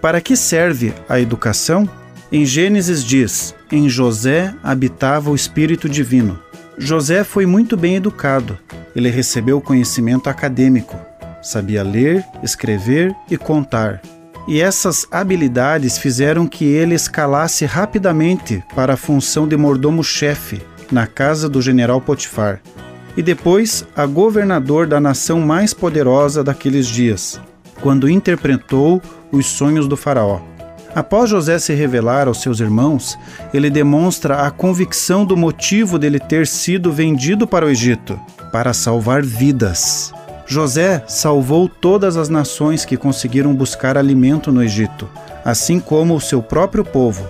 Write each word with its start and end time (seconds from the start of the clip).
Para 0.00 0.20
que 0.20 0.36
serve 0.36 0.92
a 1.08 1.20
educação? 1.20 1.88
Em 2.32 2.44
Gênesis 2.44 3.04
diz: 3.04 3.54
Em 3.70 3.88
José 3.88 4.54
habitava 4.62 5.30
o 5.30 5.34
Espírito 5.34 5.88
Divino. 5.88 6.38
José 6.78 7.24
foi 7.24 7.44
muito 7.46 7.76
bem 7.76 7.96
educado. 7.96 8.58
Ele 8.94 9.10
recebeu 9.10 9.60
conhecimento 9.60 10.28
acadêmico. 10.28 10.98
Sabia 11.42 11.82
ler, 11.82 12.24
escrever 12.42 13.14
e 13.30 13.36
contar. 13.36 14.00
E 14.48 14.60
essas 14.60 15.06
habilidades 15.10 15.98
fizeram 15.98 16.46
que 16.46 16.64
ele 16.64 16.94
escalasse 16.94 17.64
rapidamente 17.64 18.64
para 18.74 18.94
a 18.94 18.96
função 18.96 19.46
de 19.46 19.56
mordomo-chefe 19.56 20.62
na 20.90 21.06
casa 21.06 21.48
do 21.48 21.60
general 21.60 22.00
Potifar 22.00 22.60
e 23.16 23.22
depois 23.22 23.84
a 23.94 24.06
governador 24.06 24.86
da 24.86 25.00
nação 25.00 25.40
mais 25.40 25.74
poderosa 25.74 26.42
daqueles 26.42 26.86
dias, 26.86 27.40
quando 27.80 28.08
interpretou 28.08 29.00
os 29.32 29.46
sonhos 29.46 29.86
do 29.86 29.96
Faraó. 29.96 30.40
Após 30.94 31.30
José 31.30 31.58
se 31.58 31.72
revelar 31.72 32.26
aos 32.26 32.42
seus 32.42 32.58
irmãos, 32.58 33.16
ele 33.54 33.70
demonstra 33.70 34.46
a 34.46 34.50
convicção 34.50 35.24
do 35.24 35.36
motivo 35.36 35.98
dele 35.98 36.18
ter 36.18 36.46
sido 36.46 36.92
vendido 36.92 37.46
para 37.46 37.64
o 37.64 37.70
Egito 37.70 38.18
para 38.50 38.72
salvar 38.72 39.22
vidas. 39.22 40.12
José 40.46 41.04
salvou 41.06 41.68
todas 41.68 42.16
as 42.16 42.28
nações 42.28 42.84
que 42.84 42.96
conseguiram 42.96 43.54
buscar 43.54 43.96
alimento 43.96 44.50
no 44.50 44.64
Egito, 44.64 45.08
assim 45.44 45.78
como 45.78 46.16
o 46.16 46.20
seu 46.20 46.42
próprio 46.42 46.84
povo, 46.84 47.24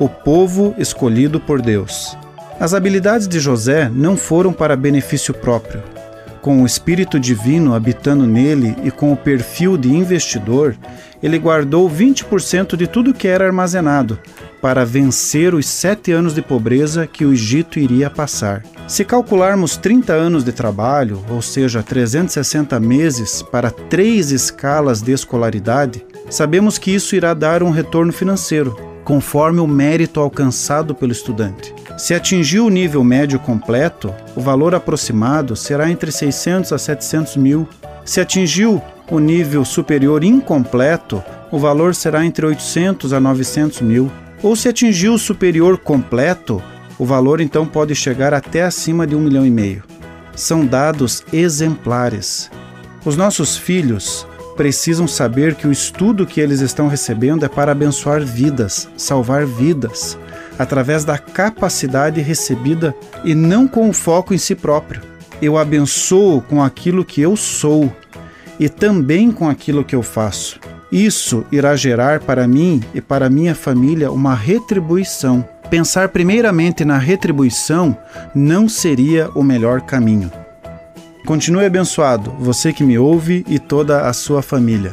o 0.00 0.08
povo 0.08 0.74
escolhido 0.76 1.38
por 1.38 1.62
Deus. 1.62 2.16
As 2.58 2.74
habilidades 2.74 3.28
de 3.28 3.38
José 3.38 3.88
não 3.88 4.16
foram 4.16 4.52
para 4.52 4.76
benefício 4.76 5.32
próprio. 5.32 5.93
Com 6.44 6.62
o 6.62 6.66
Espírito 6.66 7.18
Divino 7.18 7.72
habitando 7.72 8.26
nele 8.26 8.76
e 8.84 8.90
com 8.90 9.10
o 9.10 9.16
perfil 9.16 9.78
de 9.78 9.88
investidor, 9.88 10.76
ele 11.22 11.38
guardou 11.38 11.88
20% 11.88 12.76
de 12.76 12.86
tudo 12.86 13.14
que 13.14 13.26
era 13.26 13.46
armazenado, 13.46 14.18
para 14.60 14.84
vencer 14.84 15.54
os 15.54 15.64
sete 15.64 16.12
anos 16.12 16.34
de 16.34 16.42
pobreza 16.42 17.06
que 17.06 17.24
o 17.24 17.32
Egito 17.32 17.78
iria 17.78 18.10
passar. 18.10 18.62
Se 18.86 19.06
calcularmos 19.06 19.78
30 19.78 20.12
anos 20.12 20.44
de 20.44 20.52
trabalho, 20.52 21.24
ou 21.30 21.40
seja, 21.40 21.82
360 21.82 22.78
meses 22.78 23.40
para 23.40 23.70
três 23.70 24.30
escalas 24.30 25.00
de 25.00 25.12
escolaridade, 25.12 26.04
sabemos 26.28 26.76
que 26.76 26.94
isso 26.94 27.16
irá 27.16 27.32
dar 27.32 27.62
um 27.62 27.70
retorno 27.70 28.12
financeiro, 28.12 28.76
conforme 29.02 29.60
o 29.60 29.66
mérito 29.66 30.20
alcançado 30.20 30.94
pelo 30.94 31.12
estudante. 31.12 31.74
Se 31.96 32.12
atingir 32.12 32.58
o 32.58 32.68
nível 32.68 33.04
médio 33.04 33.38
completo, 33.38 34.12
o 34.34 34.40
valor 34.40 34.74
aproximado 34.74 35.54
será 35.54 35.90
entre 35.90 36.10
600 36.10 36.72
a 36.72 36.78
700 36.78 37.36
mil. 37.36 37.68
Se 38.04 38.20
atingiu 38.20 38.82
o 39.08 39.20
nível 39.20 39.64
superior 39.64 40.24
incompleto, 40.24 41.22
o 41.52 41.58
valor 41.58 41.94
será 41.94 42.24
entre 42.26 42.44
800 42.44 43.12
a 43.12 43.20
900 43.20 43.80
mil. 43.82 44.10
Ou 44.42 44.56
se 44.56 44.68
atingiu 44.68 45.14
o 45.14 45.18
superior 45.18 45.78
completo, 45.78 46.60
o 46.98 47.04
valor 47.04 47.40
então 47.40 47.64
pode 47.64 47.94
chegar 47.94 48.34
até 48.34 48.62
acima 48.62 49.06
de 49.06 49.14
um 49.14 49.20
milhão 49.20 49.46
e 49.46 49.50
meio. 49.50 49.84
São 50.34 50.66
dados 50.66 51.24
exemplares. 51.32 52.50
Os 53.04 53.16
nossos 53.16 53.56
filhos 53.56 54.26
precisam 54.56 55.06
saber 55.06 55.54
que 55.54 55.66
o 55.66 55.72
estudo 55.72 56.26
que 56.26 56.40
eles 56.40 56.60
estão 56.60 56.88
recebendo 56.88 57.44
é 57.44 57.48
para 57.48 57.72
abençoar 57.72 58.24
vidas, 58.24 58.88
salvar 58.96 59.46
vidas, 59.46 60.18
através 60.58 61.04
da 61.04 61.18
capacidade 61.18 62.20
recebida 62.20 62.94
e 63.24 63.34
não 63.34 63.66
com 63.66 63.88
o 63.88 63.92
foco 63.92 64.34
em 64.34 64.38
si 64.38 64.54
próprio. 64.54 65.02
Eu 65.40 65.58
abençoo 65.58 66.40
com 66.42 66.62
aquilo 66.62 67.04
que 67.04 67.20
eu 67.20 67.36
sou 67.36 67.92
e 68.58 68.68
também 68.68 69.32
com 69.32 69.48
aquilo 69.48 69.84
que 69.84 69.94
eu 69.94 70.02
faço. 70.02 70.60
Isso 70.90 71.44
irá 71.50 71.74
gerar 71.74 72.20
para 72.20 72.46
mim 72.46 72.82
e 72.94 73.00
para 73.00 73.28
minha 73.28 73.54
família 73.54 74.12
uma 74.12 74.34
retribuição 74.34 75.44
pensar 75.74 76.10
primeiramente 76.10 76.84
na 76.84 76.98
retribuição 76.98 77.96
não 78.34 78.68
seria 78.68 79.28
o 79.34 79.42
melhor 79.42 79.80
caminho. 79.80 80.30
Continue 81.26 81.64
abençoado, 81.64 82.30
você 82.38 82.72
que 82.72 82.84
me 82.84 82.98
ouve 82.98 83.44
e 83.48 83.58
toda 83.58 84.06
a 84.06 84.12
sua 84.12 84.42
família. 84.42 84.92